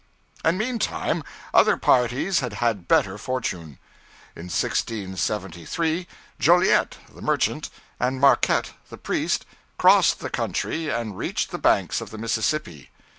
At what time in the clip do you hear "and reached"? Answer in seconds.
10.89-11.51